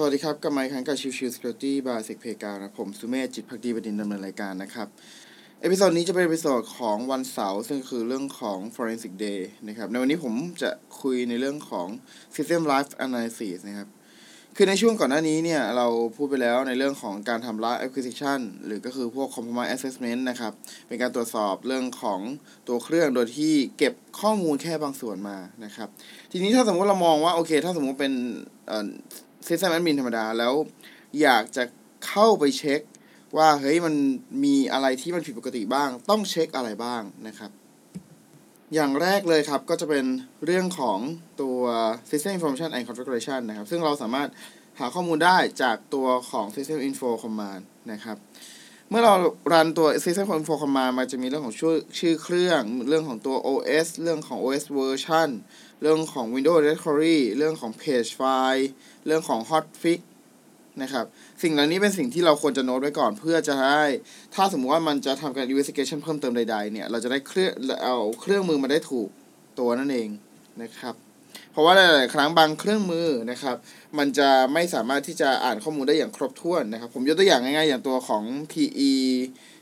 [0.00, 4.88] สวัสดีครับกลับมาอีกครั้งกับ Chill Chill Security by Sec Playground นะผมสุเมธจิตภักดีบดินทร์ดำเนินรายการนะครับ
[5.60, 11.88] episode นี้จะเป็น episode ของวันเสาร์ซึ่งคือเรื่องของ forensic day นะครับ ในวันนี้ผมจะคุยในเรื่องของ
[12.36, 13.88] system live analysis นะครับ
[14.56, 15.86] คือในช่วงก่อนหน้านี้เนี่ย เรา
[16.16, 20.52] พูดไปแล้วในเรื่องของการทำ live acquisition หรือก็คือพวก compromise assessment นะครับ
[20.86, 22.20] เป็นการตรวจสอบเรื่องของ
[22.68, 25.88] ตัวเครื่องโดยที่เก็บข้อมูลแค่บางส่วนมานะครับ
[26.32, 28.12] ทีนี้ถ้าสมมติเรามองว่าโอเค ถ้าสมมติเป็น
[29.46, 30.54] ซิสเต็มแอดมินธรรมดา แล้ว
[31.22, 31.62] อยากจะ
[32.06, 32.80] เข้าไปเช็ค
[33.36, 33.94] ว่าเฮ้ยมัน
[34.44, 37.50] มีอะไรที่มันผิดปกติบ้าง ต้องเช็คอะไรบ้างนะครับ
[38.74, 40.04] อย่างแรกเลยครับก็จะเป็น
[40.44, 40.98] เรื่องของ
[41.40, 41.60] ตัว
[42.10, 44.28] System Information and Configuration นะครับ ซึ่งเราสามารถ
[44.78, 47.62] หาข้อมูลได้จากตัวของ System Info Command
[47.92, 48.16] นะครับ
[48.90, 49.14] เมื่อเรา
[49.52, 55.30] รันตัว System Info Command มันจะมีเรื่องของชื่อชื่อเครื่อง เรื่องของตัว OS เรื่องของ OS version
[55.80, 58.64] เรื่องของ Windows Directory เรื่องของ Page File
[59.06, 60.00] เรื่องของ Hotfix
[60.82, 61.04] นะครับ
[61.42, 63.82] สิ่งเหล่านี้เป็นสิ่งที่เราควรจะโน้ตไว้ก่อนเพื่อจะได้
[64.34, 67.52] ถ้าสมมติว่ามันจะทำการ investigation เพิ่มเติมใดๆ เนี่ย เราจะได้เครื่อง
[67.84, 69.08] เอาเครื่องมือมาได้ถูก
[69.58, 70.08] ตัวนั่นเอง
[70.62, 71.07] นะครับ
[71.58, 73.56] ราะว่าหลายๆครั้งบางเครื่องมือนะครับ
[73.98, 78.92] มันจะไม่สามารถที่จะอ่านข้อมูลได้อย่างครบถ้วนนะครับ ผมยกตัวอย่างง่ายๆ อย่างตัวของ PE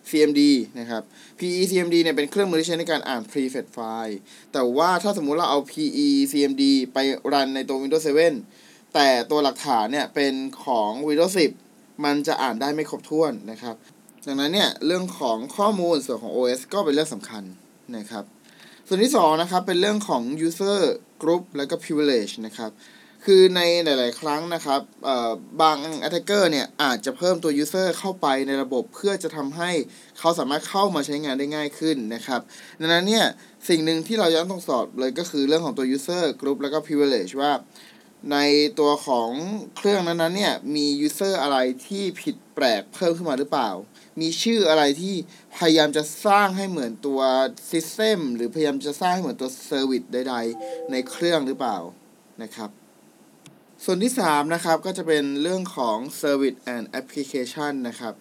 [0.09, 0.43] CMD
[0.81, 1.03] นะครับ
[1.39, 4.17] PE CMD เนี่ยเป็นเครื่องมือที่ใช้ในการอ่าน prefetch file
[4.53, 6.99] แต่ว่าถ้าสมมุติเราเอา PE CMD ไป
[7.33, 8.05] รันในตัว Windows
[8.49, 11.33] 7 แต่ตัวหลักฐานเนี่ยเป็นของ Windows
[11.69, 13.75] 10 มันจะอ่านได้ไม่ครบถ้วนนะครับ
[14.27, 17.43] ดังนั้นเนี่ยเรื่องของข้อมูลส่วนของ OS ก็เป็นเรื่องสำคัญ
[17.97, 18.25] นะครับ
[18.89, 20.79] ส่วนที่2นะครับเป็นเรื่องของ user
[21.23, 22.71] group แล้วก็ privilege นะครับ
[23.25, 24.81] คือในหลาย ๆ ครั้งนะครับ
[25.61, 29.71] บาง attacker เนี่ยอาจจะเพิ่มตัว user เข้าไปในระบบเพื่อจะทำให้
[30.19, 32.41] เขาสามารถเข้ามาใช้งานได้ง่ายขึ้นนะครับ
[32.81, 33.25] ดังนั้นเนี่ย
[33.69, 37.53] สิ่งหนึ่งที่เราจะต้องสอบเลยก็คือเรื่องของตัว user group แล้วก็ privilege ว่า
[38.33, 38.39] ใน
[38.79, 39.31] ตัวของ
[39.77, 43.71] เครื่องนั้นๆเนี่ยมี user อะไรที่ผิดแปลกเพิ่มขึ้นมาหรือเปล่า
[44.21, 45.15] มีชื่ออะไรที่
[45.57, 47.21] พยายามจะสร้างให้เหมือนตัว
[47.71, 51.79] system หรือพยายามจะสร้างให้เหมือนตัว service ใดๆ ในเครื่องหรือเปล่า
[52.43, 52.71] นะครับ
[53.85, 58.15] ส่วนที่ 3 นะครับก็จะเป็นเรื่องของ Service and Application นะครับ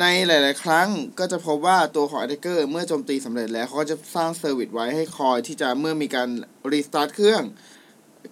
[0.00, 0.88] ในหลาย ๆ ครั้ง
[1.18, 6.28] ก็จะพบว่าตัวของ Attacker เมื่อโจมตีสำเร็จแล้วเขาก็จะสร้าง Service ไว้ให้คอยที่จะเมื่อมีการ
[6.72, 7.42] Restart เครื่อง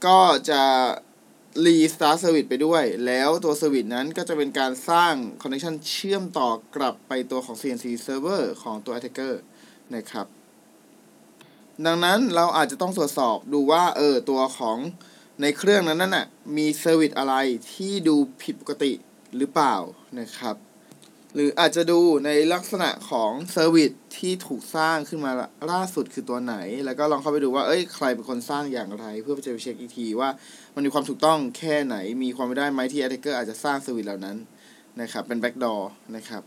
[0.06, 0.18] ก็
[0.50, 0.62] จะ
[1.64, 9.34] Restart Service ไปด้วย แล้วตัว Service นั้นก็จะเป็นการสร้าง Connection เชื่อมต่อกลับไปตัวของ CNC Server ของตัว Attacker
[9.94, 10.26] นะครับ
[11.86, 14.78] ดังนั้นเราอาจจะต้องตรวจสอบดูว่า เออ ตัวของ
[15.40, 16.26] ในเครื่องนั้นน่ะ
[16.56, 17.34] มี service อะไร
[17.72, 18.92] ที่ดูผิดปกติ
[19.36, 19.76] หรือเปล่า
[20.18, 20.56] นะครับ
[21.34, 25.32] หรืออาจจะดูในลักษณะของ service ที่ถูกสร้างขึ้นมา
[25.70, 30.28] ล่าสุดคือตัวไหน แล้วก็ลองเข้าไปดูว่า เอ้ย ใครเป็นคนสร้างอย่างไร เพื่อจะไปเช็คอีกทีว่า
[30.74, 34.36] มันมีความถูกต้องแค่ไหน มีความไม่ได้ไหมที่ attacker อาจจะสร้าง service เหล่านั้น
[35.00, 35.80] นะครับ เป็น backdoor
[36.16, 36.42] นะครับ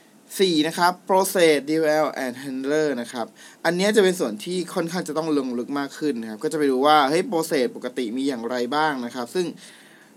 [0.00, 3.26] 4นะครับ process DL and handler นะครับ
[3.64, 9.46] อันนี้จะเป็นส่วนที่ค่อนข้างจะต้องลงลึกมากขึ้นนะครับ ก็จะไปดูว่า เฮ้ย process ปกติมีอย่างไรบ้างนะครับ ซึ่ง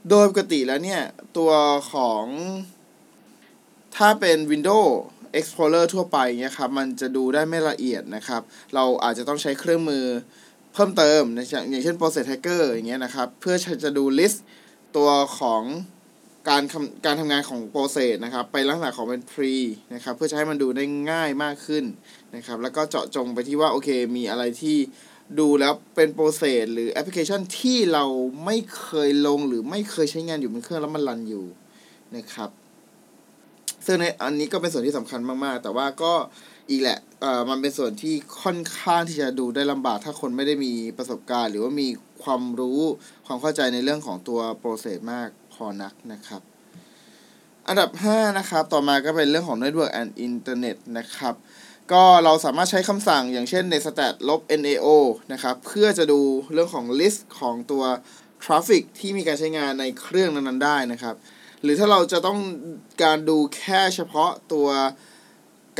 [0.09, 1.01] โดยปกติแล้วเนี่ย
[1.37, 1.51] ตัว
[1.93, 2.25] ของ
[3.95, 4.91] ถ้าเป็น Windows
[5.39, 8.41] Explorer ทั่วไปเนี่ยครับ มันจะดูได้ไม่ละเอียดนะครับ
[8.75, 10.05] เราอาจจะต้องใช้เครื่องมือ
[10.73, 14.37] เพิ่มเติม อย่างเช่น process hacker อย่างเงี้ยนะครับ เพื่อจะดู list
[14.95, 15.09] ตัว
[15.39, 15.63] ของ
[16.49, 16.63] การ
[17.05, 19.55] การทำงานของโปรเซสนะครับ ไปลักษณะของเป็นพรี
[19.93, 21.83] นะครับเพื่อจะให้มันดูได้ง่ายมากขึ้น
[22.35, 24.77] นะครับ แล้วก็เจาะจงไปที่ว่า โอเค มีอะไรที่
[25.39, 28.05] ดูแล้วเป็นโปรเซสหรือแอปพลิเคชันที่เรา
[28.45, 31.45] ไม่เคยลงหรือไม่เคยใช้งานอยู่บนเครื่องแล้วมันรันอยู่
[32.15, 32.49] นะครับ
[33.85, 36.13] ซึ่งในอันนี้ก็เป็นส่วนที่สำคัญมากๆ แต่ว่าก็
[36.69, 41.87] อีกแหละเอ่อมันเป็นส่วนที่ค่อนข้างที่จะดูได้ลำบากถ้าคนไม่ได้มีประสบการณ์ หรือว่ามี
[42.23, 42.81] ความรู้
[43.25, 46.41] ความเข้าใจในเรื่องของตัวโปรเซสมากพอนักนะครับ
[47.67, 51.35] อันดับ 5 นะครับ ต่อมาก็เป็นเรื่องของ Network and Internet นะครับ
[51.91, 54.87] ก็เราสามารถใช้คำสั่งอย่างเช่นใน stat ลบ nao
[55.33, 56.21] นะครับ เพื่อจะดู
[56.53, 57.83] เรื่องของ list ของตัว
[58.43, 61.15] traffic ที่มีการใช้งานในเครื่องนั้นๆได้นะครับ
[61.63, 62.39] หรือถ้าเราจะต้อง
[63.03, 64.67] การดูแค่เฉพาะตัว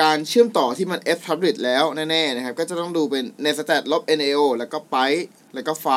[0.01, 5.25] การเชื่อมต่อที่มัน establish แล้วแน่ๆนะครับ ก็จะต้องดูเป็น n e t stat ลบ nao แล้วก็ byte
[5.55, 5.87] แล้วก็ไฟ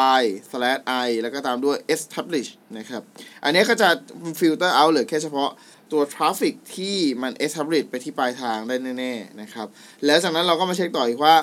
[0.51, 3.03] slash i แล้วก็ตามด้วย establish นะครับ
[3.45, 3.89] อันนี้ก็จะ
[4.39, 5.51] filter out เหลือแค่เฉพาะ
[5.93, 9.67] ตัว traffic ที่มัน establish ไปที่ปลายทางได้แน่ๆนะครับ
[10.05, 11.37] แล้วจากนั้นเราก็มาเช็คต่ออีกว่า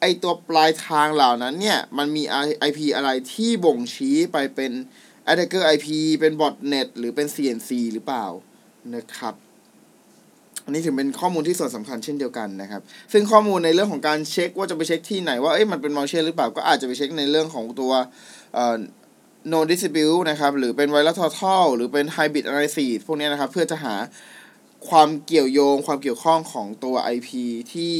[0.00, 2.22] ไอตัวปลายทางเหล่านั้นเนี่ย มันมี
[2.68, 4.72] IP อะไรที่บ่งชี้ไปเป็น
[5.30, 5.86] attacker IP
[6.20, 8.26] เป็น botnet หรือเป็น CNC หรือเปล่า
[8.94, 9.34] นะครับ
[10.64, 12.82] อันนี้ถือเป็นข้อมูลที่ส่วนสำคัญเช่นเดียวกันนะครับ
[13.12, 17.92] ซึ่งข้อมูลในเรื่องของการเช็คว่าจะไปเช็คที่ไหนว่าเอ้ยมันเป็นมอลเชอร์หรือเปล่า ก็อาจจะไปเช็คในเรื่องของตัว
[18.54, 18.76] เอ่อ
[19.52, 23.94] no distribute นะครับ หรือเป็น virus total หรือเป็น hybrid analysis พวกนี้นะครับ เพื่อจะหา
[24.88, 27.28] ความเกี่ยวโยง ความเกี่ยวข้องของตัว IP
[27.72, 27.94] ที่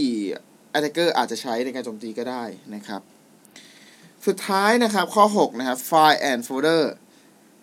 [0.76, 2.44] attacker อาจจะใช้ในการโจมตีก็ได้
[2.74, 3.02] นะครับ
[4.26, 6.82] สุดท้ายนะครับข้อ 6 นะครับ file and folder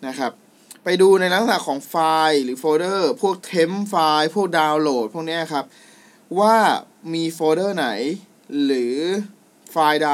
[0.06, 0.32] นะครับ
[0.84, 1.94] ไปดูในลักษณะของไฟ
[2.28, 5.64] ล์หรือโฟลเดอร์พวก temp file พวกดาวน์โหลดพวกนี้ครับ
[6.40, 6.56] ว่า
[7.14, 7.88] มีโฟลเดอร์ไหน
[8.64, 8.96] หรือ
[9.70, 10.10] ไฟล์ใด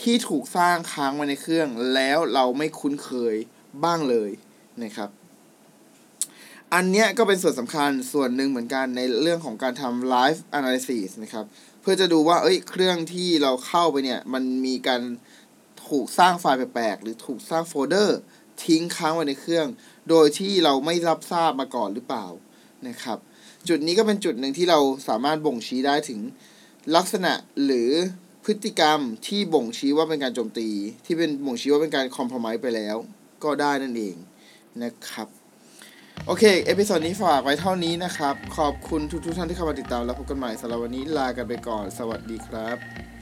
[0.00, 3.36] ที่ถูกสร้างค้างไว้ในเครื่อง แล้วเราไม่คุ้นเคย
[3.84, 4.30] บ้างเลย
[4.82, 5.10] นะครับ
[6.74, 11.44] อันเนี้ยก็เป็นส่วนสำคัญส่วนหนึ่งเหมือนกันในเรื่องของการทำ live analysis นะครับ
[11.80, 15.02] เพื่อจะดูว่า เอ้ย เครื่องที่เราเข้าไปเนี่ย มันมีการ
[15.88, 18.18] ถูกสร้างไฟล์แปลกๆ หรือถูกสร้างโฟลเดอร์
[18.64, 19.66] ทิ้งค้างไว้ในเครื่อง
[20.10, 22.26] โดยที่เราไม่รับทราบมาก่อนหรือเปล่า
[22.88, 23.18] นะครับ
[23.68, 24.78] จุดนี้ก็เป็นจุดหนึ่งที่เรา
[25.08, 26.20] สามารถบ่งชี้ได้ถึง
[26.96, 27.32] ลักษณะ
[27.64, 27.90] หรือ
[28.44, 30.68] พฤติกรรมที่บ่งชี้ว่าเป็นการโจมตี
[31.06, 32.96] ที่เป็นบ่งชี้ว่าเป็นการ compromise ไปแล้ว
[33.44, 34.16] ก็ได้นั่นเอง
[34.82, 35.28] นะครับ
[36.26, 43.17] โอเค episode นี้ฝากไว้เท่านี้นะครับ ขอบคุณทุกๆท่านที่เข้ามาติดตาม แล้วพบกันใหม่สำหรับวันนี้ลากันไปก่อน สวัสดีครับ